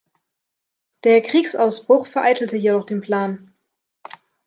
[1.03, 3.53] Der Kriegsausbruch vereitelte jedoch den Plan.